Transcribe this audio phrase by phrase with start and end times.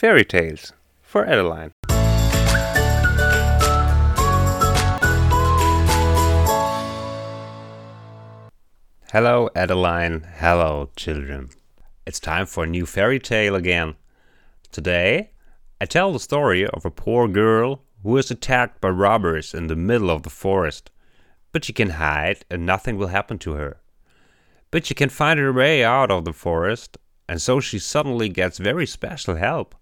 [0.00, 1.72] Fairy Tales for Adeline.
[9.12, 10.26] Hello, Adeline.
[10.38, 11.50] Hello, children.
[12.06, 13.96] It's time for a new fairy tale again.
[14.72, 15.32] Today,
[15.82, 19.76] I tell the story of a poor girl who is attacked by robbers in the
[19.76, 20.90] middle of the forest.
[21.52, 23.82] But she can hide and nothing will happen to her.
[24.70, 26.96] But she can find her way out of the forest,
[27.28, 29.74] and so she suddenly gets very special help.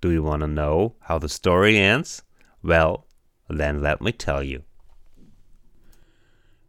[0.00, 2.22] Do you want to know how the story ends?
[2.62, 3.06] Well,
[3.50, 4.62] then let me tell you.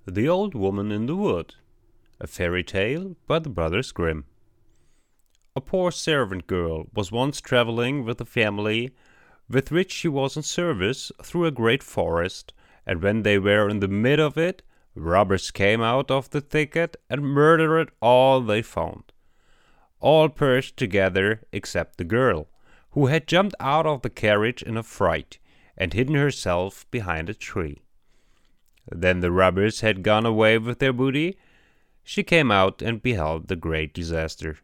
[0.05, 1.55] The Old Woman in the Wood,
[2.19, 4.25] a fairy tale by the Brothers Grimm.
[5.55, 8.93] A poor servant girl was once traveling with a family
[9.49, 12.53] with which she was in service through a great forest,
[12.85, 14.61] and when they were in the mid of it,
[14.93, 19.13] robbers came out of the thicket and murdered all they found.
[20.01, 22.49] All perished together except the girl
[22.91, 25.39] who had jumped out of the carriage in a fright
[25.77, 27.81] and hidden herself behind a tree.
[28.91, 31.37] Then the robbers had gone away with their booty.
[32.03, 34.57] She came out and beheld the great disaster.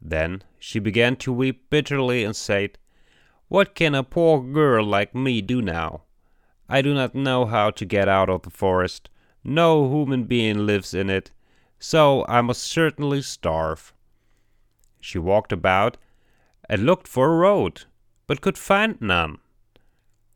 [0.00, 2.78] Then she began to weep bitterly and said,
[3.48, 6.02] What can a poor girl like me do now?
[6.68, 9.10] I do not know how to get out of the forest.
[9.44, 11.32] No human being lives in it,
[11.78, 13.92] so I must certainly starve.
[15.00, 15.98] She walked about
[16.68, 17.84] and looked for a road,
[18.26, 19.38] but could find none.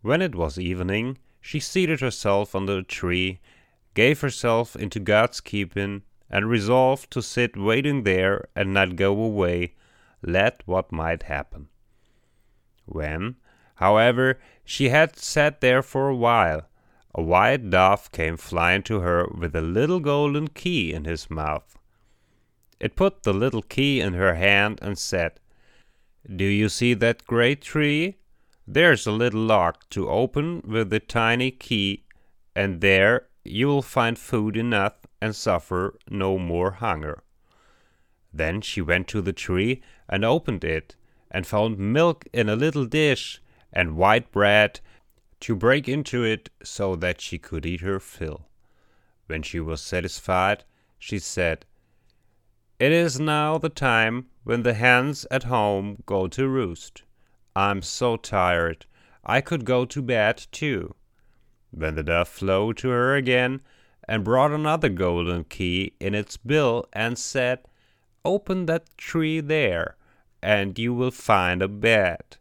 [0.02, 3.40] When it was evening, she seated herself under a tree,
[3.94, 9.74] gave herself into God's keeping, and resolved to sit waiting there and not go away,
[10.22, 11.68] let what might happen.
[12.84, 13.36] When,
[13.76, 16.62] however, she had sat there for a while,
[17.14, 21.78] a white dove came flying to her with a little golden key in his mouth.
[22.78, 25.40] It put the little key in her hand and said,
[26.34, 28.16] do you see that great tree?
[28.66, 32.04] There's a little lock to open with a tiny key,
[32.54, 37.22] and there you will find food enough and suffer no more hunger.
[38.32, 40.96] Then she went to the tree and opened it,
[41.30, 43.40] and found milk in a little dish
[43.72, 44.80] and white bread
[45.40, 48.48] to break into it so that she could eat her fill.
[49.26, 50.64] When she was satisfied,
[50.98, 51.66] she said,
[52.78, 57.02] It is now the time when the hens at home go to roost.
[57.56, 58.86] I'm so tired,
[59.24, 60.94] I could go to bed too.
[61.72, 63.60] Then the dove flew to her again
[64.06, 67.58] and brought another golden key in its bill and said,
[68.24, 69.96] Open that tree there,
[70.40, 72.36] and you will find a bed.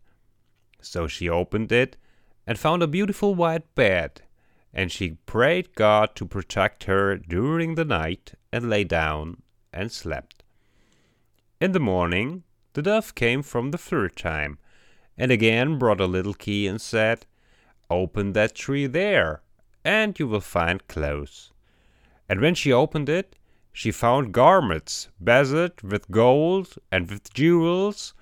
[0.79, 1.97] So she opened it
[2.45, 4.21] and found a beautiful white bed,
[4.71, 9.41] and she prayed God to protect her during the night and lay down
[9.73, 10.43] and slept.
[11.65, 12.43] In the morning
[12.73, 14.59] the dove came from the third time,
[15.17, 17.25] and again brought a little key and said,
[17.89, 19.41] Open that tree there,
[19.83, 21.51] and you will find clothes.
[22.29, 23.35] And when she opened it,
[23.73, 28.13] she found garments beset with gold and with jewels,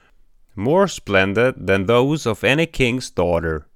[0.56, 3.68] more splendid than those of any king's daughter.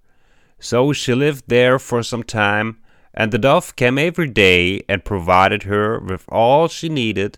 [0.60, 2.78] So she lived there for some time,
[3.14, 7.38] and the dove came every day and provided her with all she needed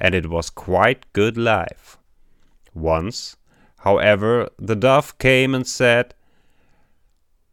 [0.00, 1.98] and it was quite good life.
[2.74, 3.36] Once,
[3.78, 6.14] however, the dove came and said,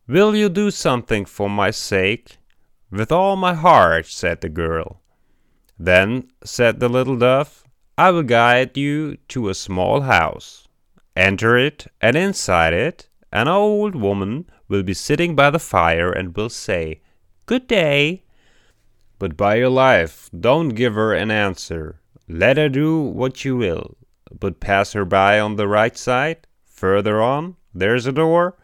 [0.07, 2.38] Will you do something for my sake?
[2.90, 5.02] With all my heart, said the girl.
[5.79, 7.63] Then said the little dove,
[7.97, 10.68] I will guide you to a small house.
[11.16, 16.35] Enter it, and inside it, an old woman will be sitting by the fire and
[16.35, 17.02] will say,
[17.46, 18.23] Good day.
[19.19, 22.00] But by your life, don't give her an answer.
[22.33, 23.97] Let her do what you will,
[24.31, 26.47] but pass her by on the right side.
[26.63, 28.57] Further on, there's a door,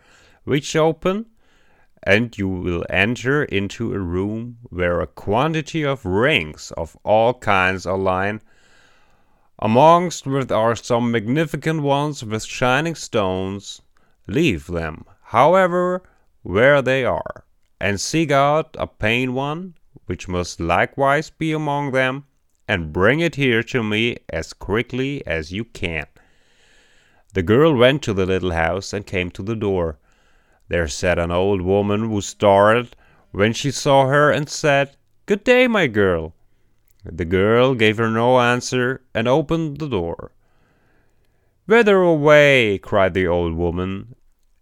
[0.45, 1.25] which open,
[2.01, 7.85] and you will enter into a room where a quantity of rings of all kinds
[7.85, 8.40] are lying.
[9.59, 13.81] Amongst which are some magnificent ones with shining stones.
[14.28, 16.03] Leave them, however,
[16.41, 17.43] where they are,
[17.81, 19.73] and seek out a plain one,
[20.05, 22.23] which must likewise be among them
[22.67, 26.05] and bring it here to me as quickly as you can.
[27.34, 29.99] The girl went to the little house and came to the door.
[30.67, 32.96] There sat an old woman who started
[33.31, 36.34] when she saw her and said, Good day, my girl.
[37.05, 40.31] The girl gave her no answer and opened the door.
[41.67, 42.78] Whither away?
[42.78, 44.16] cried the old woman,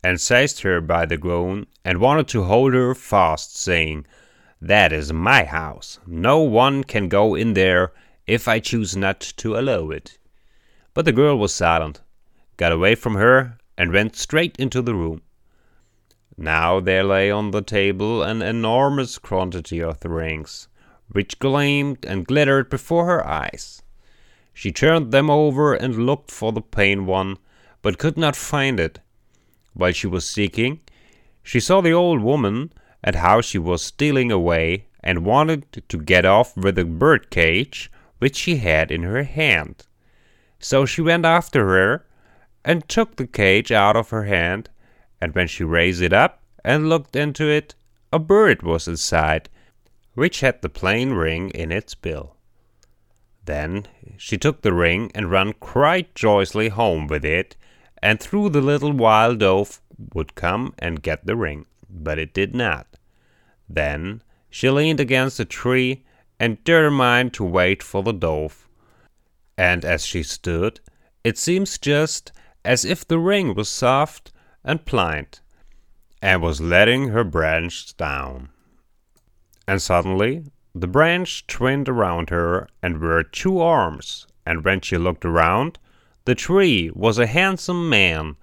[0.04, 4.06] and seized her by the gown and wanted to hold her fast, saying,
[4.62, 6.00] that is my house.
[6.08, 7.92] No one can go in there
[8.26, 10.18] if I choose not to allow it.
[10.94, 12.02] But the girl was silent,
[12.58, 15.22] got away from her, and went straight into the room.
[16.38, 20.68] Now there lay on the table an enormous quantity of the rings,
[21.12, 23.82] which gleamed and glittered before her eyes.
[24.54, 27.38] She turned them over and looked for the plain one,
[27.82, 29.00] but could not find it.
[29.74, 30.80] While she was seeking,
[31.44, 32.72] she saw the old woman
[33.06, 37.92] and how she was stealing away and wanted to get off with a bird cage
[38.18, 39.86] which she had in her hand.
[40.60, 42.06] So she went after her
[42.66, 44.70] and took the cage out of her hand,
[45.22, 47.76] and when she raised it up and looked into it,
[48.12, 49.50] a bird was inside,
[50.16, 52.36] which had the plain ring in its bill.
[53.44, 53.86] Then
[54.18, 57.56] she took the ring and ran quite joyously home with it,
[58.02, 59.80] and through the little wild dove
[60.16, 62.88] would come and get the ring, but it did not.
[63.70, 66.04] Then she leaned against a tree
[66.40, 68.68] and determined to wait for the dove.
[69.58, 70.80] And as she stood,
[71.24, 72.32] it seems just
[72.64, 74.32] as if the ring was soft
[74.64, 75.42] and pliant,
[76.22, 78.50] and was letting her branch down.
[79.68, 85.24] And suddenly the branch twined around her and were two arms, and when she looked
[85.24, 85.80] around,
[86.26, 88.36] the tree was a handsome man,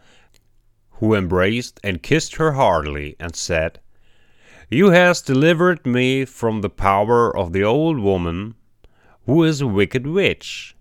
[0.92, 3.80] who embraced and kissed her heartily, and said,
[4.74, 8.54] You has delivered me from the power of the old woman,
[9.26, 10.74] who is a wicked witch.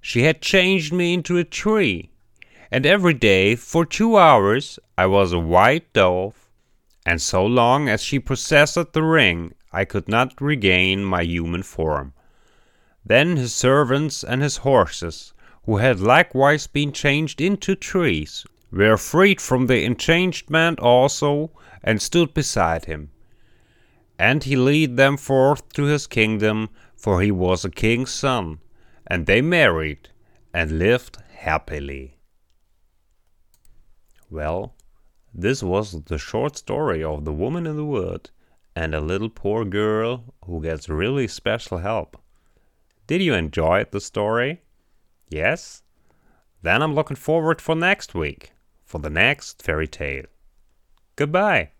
[0.00, 2.08] She had changed me into a tree,
[2.70, 6.48] and every day for two hours I was a white dove,
[7.04, 12.14] and so long as she possessed the ring I could not regain my human form.
[13.04, 15.34] Then his servants and his horses,
[15.64, 21.50] who had likewise been changed into trees, were freed from the enchantment also,
[21.84, 23.10] and stood beside him.
[24.18, 28.58] And he led them forth to his kingdom, for he was a king's son,
[29.06, 30.08] and they married
[30.52, 32.16] and lived happily.
[34.30, 34.74] Well,
[35.32, 38.30] this was the short story of the woman in the wood
[38.74, 42.16] and a little poor girl who gets really special help.
[43.06, 44.62] Did you enjoy the story?
[45.28, 45.82] Yes?
[46.62, 48.52] Then I'm looking forward for next week,
[48.84, 50.26] for the next fairy tale.
[51.16, 51.70] Goodbye.